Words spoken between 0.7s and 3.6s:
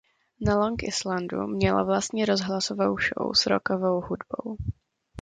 Islandu měla vlastní rozhlasovou show s